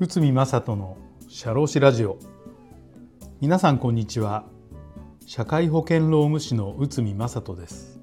[0.00, 0.96] 宇見正人の
[1.28, 2.18] 社労士ラジオ。
[3.40, 4.46] 皆さんこんにちは。
[5.26, 8.00] 社会保険労務士の宇見正人です。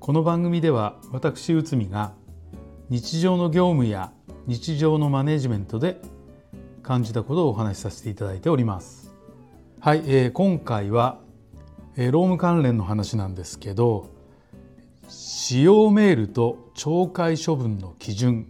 [0.00, 2.14] この番組では私宇見が
[2.90, 4.12] 日常の業務や
[4.48, 6.00] 日常のマネジメントで
[6.82, 9.14] 感じたことをお話しさせていただいております。
[9.78, 11.20] はい、えー、今回は、
[11.96, 14.13] えー、労務関連の話なんですけど
[15.08, 18.46] 使用メールと懲戒処分の基準。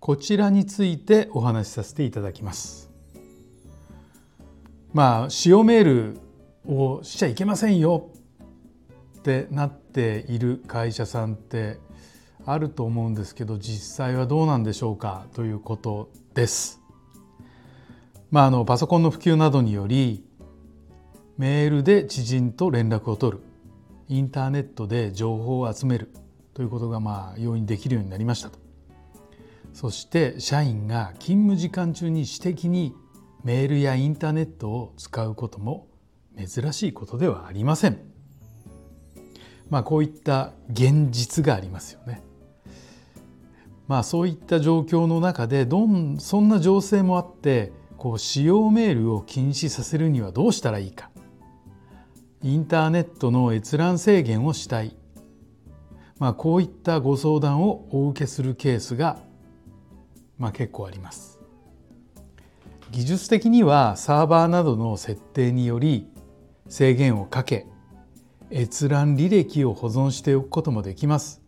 [0.00, 2.90] こちらについてお話しさせていただきます。
[4.92, 6.20] まあ使用メール
[6.66, 8.10] をしちゃいけませんよ。
[9.18, 11.78] ってなっている会社さんって
[12.44, 15.26] あると思うんですけど実際はどうなんでしょうか？
[15.32, 16.80] ということです。
[18.30, 20.24] まあ、あのパソコンの普及などにより
[21.38, 23.42] メールで知人と連絡を取る。
[24.08, 26.10] インターネットで情報を集める
[26.52, 28.58] ということがまあ容易にできるようになりましたと
[29.72, 32.94] そして社員が勤務時間中に私的に
[33.42, 35.88] メールやインターネットを使うことも
[36.38, 37.98] 珍しいことではありません。
[39.68, 42.22] まあこういった現実がありますよね。
[43.86, 51.10] まあそういった状況の中でどんそんな情勢もあってこう使用メールを禁止させるにはどうしたらいいか
[52.44, 54.94] インターネットの閲覧制限をしたい、
[56.18, 59.18] まあ、こういったご相談をお受けするケースが、
[60.36, 61.40] まあ、結構あります。
[62.90, 66.06] 技術的にはサーバーなどの設定により
[66.68, 67.66] 制限をかけ
[68.50, 71.40] 閲覧履歴を保存しておくこともできます。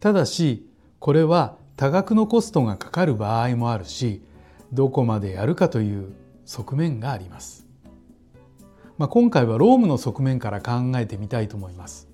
[0.00, 4.24] ただしこれは多額のコストがかかる場合もあるし
[4.72, 6.12] どこまでやるかという
[6.44, 7.65] 側面があります。
[8.98, 12.08] まあ、今回は労務の側面から考えてみたいと思います。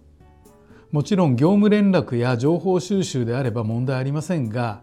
[0.90, 4.82] もちろん業務連絡や情報収集であれば問題ありませんが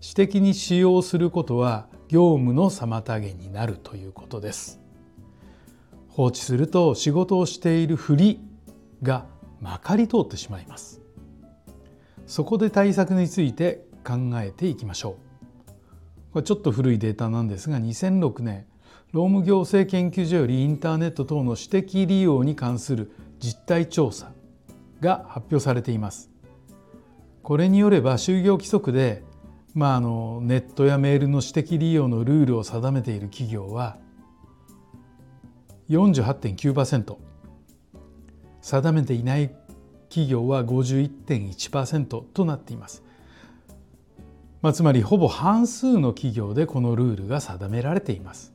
[0.00, 4.80] 私的に使用することは業務の妨げになるということです。
[6.08, 8.40] 放置すると仕事をしているふり
[9.02, 9.26] が
[9.60, 11.00] まかり通ってしまいます。
[12.26, 15.24] そこで対策について考えていきましょう。
[16.32, 18.66] これちょっと古いデータなんですが2006年
[19.14, 24.32] 労務行政研究所よりインターネット等の私的利用に関する実態調査
[25.00, 26.32] が発表されています。
[27.44, 29.22] これによれば就業規則で、
[29.72, 33.98] まあ、あのネットやメールの私的利用のルールを定めている企業は
[35.90, 37.16] 48.9%
[38.62, 39.54] 定めていない
[40.08, 43.04] 企業は51.1%となっています。
[44.60, 48.53] まあ、つまりほぼ半数の企業でこのルールが定められています。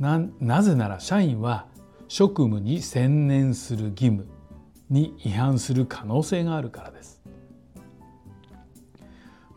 [0.00, 1.66] ななぜなら社員は
[2.08, 4.26] 職務に専念する義務
[4.90, 7.17] に違反する可能性があるからです。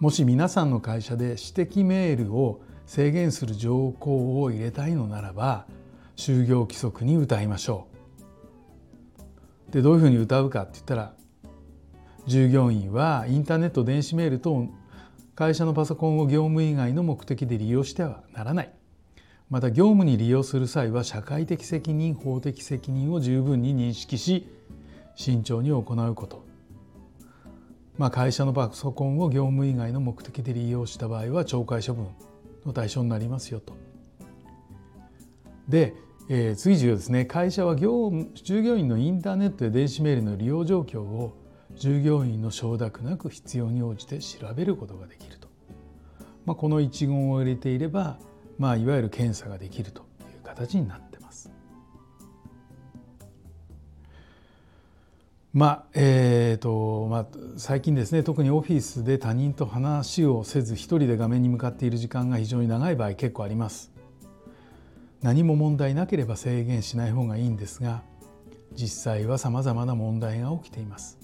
[0.02, 5.68] もし皆さんの会社で私的メールを制限する条項を入れたいのならば
[6.16, 7.88] 就業規則に歌いましょ
[9.70, 9.74] う。
[9.74, 11.14] でどういうふうに歌うかって言ったら
[12.26, 14.70] 従業員はインターネット電子メール等
[15.36, 18.74] 会社のパソコンを業務以外の目的で利用してはならない
[19.52, 24.48] また業務に利用する際は社会的責任法的責任を十分に認識し
[25.16, 26.51] 慎重に行うこと
[28.02, 32.08] まあ、会社のパソコンを業務以外の目的で利用した場合は懲戒処分
[32.66, 33.78] の対象になりますよと。
[35.70, 35.94] で、
[36.28, 37.26] えー、随時ですね。
[37.26, 41.38] 会社は業務従業員のインターネットや電子メールの利用状況を
[41.76, 45.48] 従業員の承諾なく必要に応じて調べることができると、
[46.48, 48.18] まあ、この一言を入れていれば、
[48.58, 50.04] まあ、いわゆる検査ができるとい
[50.42, 51.11] う形になって
[55.54, 57.26] まあえーとまあ、
[57.58, 63.92] 最近ですね特にオフィスで他人と話をせず一人で画面に向かっている時間が非常に長い場合結構あります。
[65.22, 68.02] 何も問題なければ制限しない方がいいんですが
[68.74, 71.20] 実際はさまざまな問題が起きています。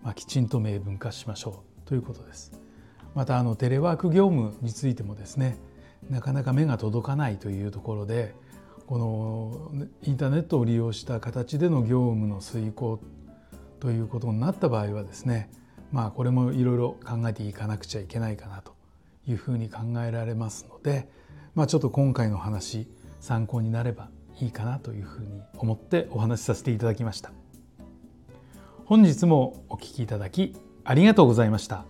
[0.00, 2.52] まあ、きちんと明文化しましょうということです。
[3.16, 5.58] またあのテレワーク業務についてもですね
[6.08, 8.32] なかなか目が届かないというところで
[8.86, 13.00] このインターネットを利用した形での業務の遂行
[13.82, 15.50] ということになった場合はですね
[15.90, 18.76] まあこれもいろいろ考えていかなくちゃいけないかなと
[19.26, 21.08] いうふうに考えられますので、
[21.56, 22.86] まあ、ちょっと今回の話
[23.18, 24.08] 参考になれば
[24.40, 27.32] いいかなというふうに思ってお話しさせていただきました。
[28.84, 31.84] 本日もお聴きいただきありがとうございました。